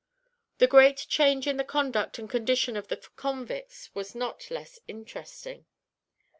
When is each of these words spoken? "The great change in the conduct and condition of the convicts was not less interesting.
"The 0.57 0.65
great 0.65 0.97
change 1.09 1.45
in 1.45 1.57
the 1.57 1.63
conduct 1.63 2.17
and 2.17 2.27
condition 2.27 2.75
of 2.75 2.87
the 2.87 2.97
convicts 3.17 3.93
was 3.93 4.15
not 4.15 4.49
less 4.49 4.79
interesting. 4.87 5.67